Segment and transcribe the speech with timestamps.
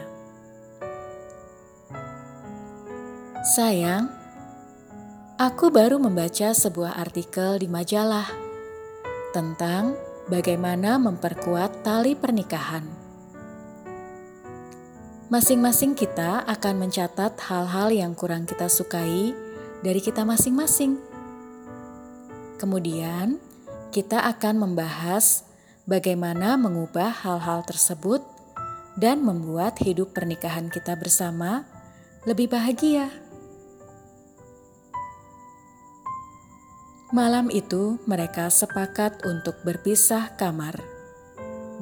[3.57, 4.05] "Sayang,
[5.41, 8.29] aku baru membaca sebuah artikel di majalah
[9.33, 9.97] tentang
[10.29, 12.85] bagaimana memperkuat tali pernikahan."
[15.33, 19.44] Masing-masing kita akan mencatat hal-hal yang kurang kita sukai
[19.85, 20.97] dari kita masing-masing.
[22.57, 23.37] Kemudian,
[23.93, 25.45] kita akan membahas
[25.85, 28.25] bagaimana mengubah hal-hal tersebut
[28.97, 31.69] dan membuat hidup pernikahan kita bersama
[32.25, 33.13] lebih bahagia.
[37.13, 40.81] Malam itu, mereka sepakat untuk berpisah kamar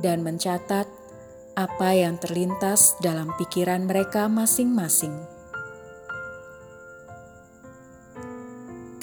[0.04, 0.86] dan mencatat
[1.56, 5.33] apa yang terlintas dalam pikiran mereka masing-masing.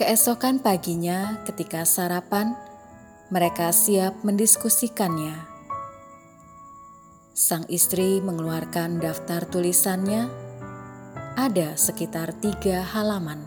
[0.01, 2.57] Keesokan paginya, ketika sarapan,
[3.29, 5.37] mereka siap mendiskusikannya.
[7.37, 10.25] Sang istri mengeluarkan daftar tulisannya,
[11.37, 13.45] ada sekitar tiga halaman.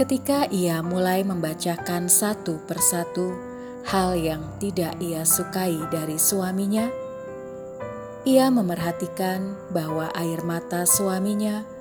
[0.00, 3.28] Ketika ia mulai membacakan satu persatu
[3.84, 6.88] hal yang tidak ia sukai dari suaminya,
[8.24, 11.74] ia memerhatikan bahwa air mata suaminya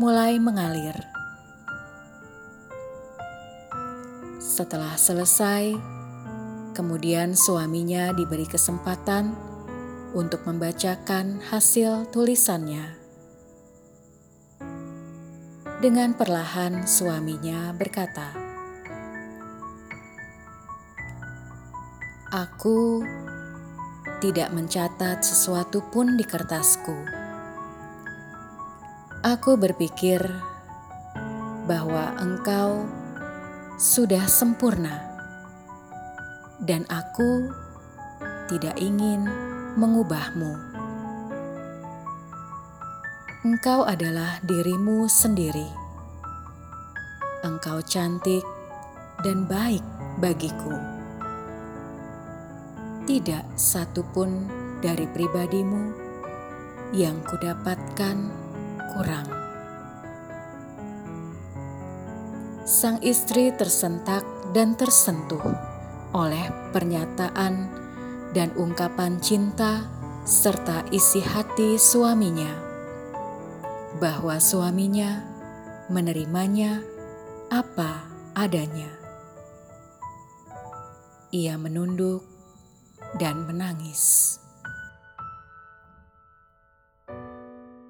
[0.00, 1.09] mulai mengalir.
[4.50, 5.78] Setelah selesai,
[6.74, 9.30] kemudian suaminya diberi kesempatan
[10.10, 12.98] untuk membacakan hasil tulisannya.
[15.78, 18.34] Dengan perlahan, suaminya berkata,
[22.34, 23.06] "Aku
[24.18, 26.98] tidak mencatat sesuatu pun di kertasku."
[29.22, 30.26] Aku berpikir
[31.70, 32.98] bahwa engkau
[33.80, 35.00] sudah sempurna,
[36.60, 37.48] dan aku
[38.52, 39.24] tidak ingin
[39.80, 40.52] mengubahmu.
[43.40, 45.64] Engkau adalah dirimu sendiri.
[47.40, 48.44] Engkau cantik
[49.24, 49.80] dan baik
[50.20, 50.76] bagiku.
[53.08, 54.44] Tidak satupun
[54.84, 55.88] dari pribadimu
[56.92, 58.28] yang kudapatkan
[58.92, 59.39] kurang.
[62.70, 64.22] Sang istri tersentak
[64.54, 65.42] dan tersentuh
[66.14, 67.66] oleh pernyataan
[68.30, 69.90] dan ungkapan cinta
[70.22, 72.46] serta isi hati suaminya,
[73.98, 75.18] bahwa suaminya
[75.90, 76.78] menerimanya
[77.50, 78.06] apa
[78.38, 78.94] adanya.
[81.34, 82.22] Ia menunduk
[83.18, 84.38] dan menangis.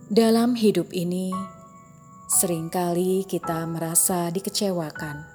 [0.09, 1.60] Dalam hidup ini,
[2.41, 5.29] sering kali kita merasa dikecewakan,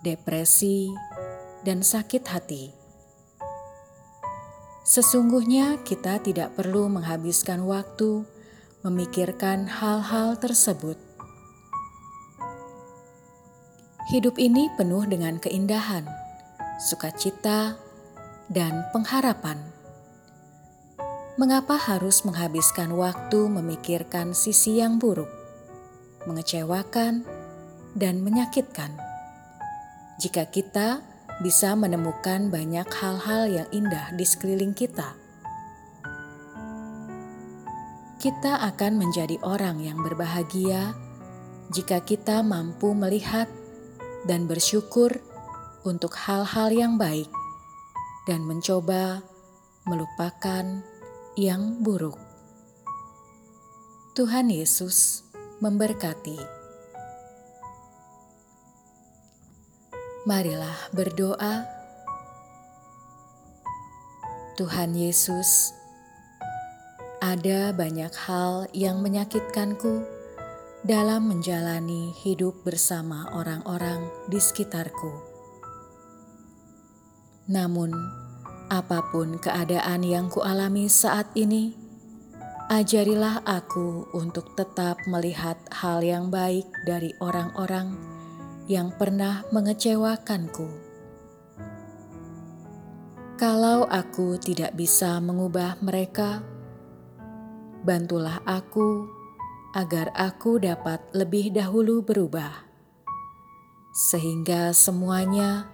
[0.00, 0.88] depresi,
[1.68, 2.72] dan sakit hati.
[4.88, 8.24] Sesungguhnya, kita tidak perlu menghabiskan waktu
[8.80, 10.96] memikirkan hal-hal tersebut.
[14.16, 16.08] Hidup ini penuh dengan keindahan,
[16.80, 17.76] sukacita,
[18.48, 19.60] dan pengharapan.
[21.36, 25.41] Mengapa harus menghabiskan waktu memikirkan sisi yang buruk,
[26.28, 27.26] mengecewakan,
[27.92, 28.96] dan menyakitkan?
[30.20, 31.02] Jika kita
[31.40, 35.18] bisa menemukan banyak hal-hal yang indah di sekeliling kita,
[38.22, 40.94] kita akan menjadi orang yang berbahagia
[41.74, 43.50] jika kita mampu melihat
[44.30, 45.18] dan bersyukur
[45.82, 47.26] untuk hal-hal yang baik
[48.30, 49.26] dan mencoba
[49.82, 50.86] melupakan
[51.34, 52.14] yang buruk.
[54.14, 55.26] Tuhan Yesus
[55.62, 56.42] memberkati.
[60.26, 61.62] Marilah berdoa.
[64.58, 65.70] Tuhan Yesus,
[67.22, 70.02] ada banyak hal yang menyakitkanku
[70.82, 75.14] dalam menjalani hidup bersama orang-orang di sekitarku.
[77.46, 77.94] Namun,
[78.66, 81.81] apa pun keadaan yang kualami saat ini,
[82.72, 87.92] Ajarilah aku untuk tetap melihat hal yang baik dari orang-orang
[88.64, 90.72] yang pernah mengecewakanku.
[93.36, 96.40] Kalau aku tidak bisa mengubah mereka,
[97.84, 99.04] bantulah aku
[99.76, 102.56] agar aku dapat lebih dahulu berubah,
[103.92, 105.68] sehingga semuanya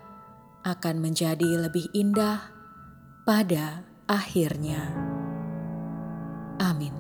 [0.66, 2.50] akan menjadi lebih indah
[3.22, 5.07] pada akhirnya.
[6.60, 6.97] Amin.